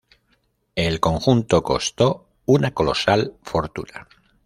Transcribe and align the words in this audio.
El 0.73 0.99
conjunto 0.99 1.61
costó 1.61 2.25
una 2.47 2.73
colosal 2.73 3.35
fortuna. 3.43 4.07